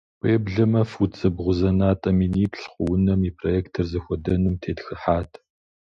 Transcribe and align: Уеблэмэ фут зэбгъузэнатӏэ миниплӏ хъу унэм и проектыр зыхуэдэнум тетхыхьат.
Уеблэмэ 0.21 0.81
фут 0.91 1.11
зэбгъузэнатӏэ 1.19 2.11
миниплӏ 2.17 2.65
хъу 2.71 2.85
унэм 2.93 3.21
и 3.29 3.31
проектыр 3.37 3.85
зыхуэдэнум 3.91 4.55
тетхыхьат. 4.61 5.31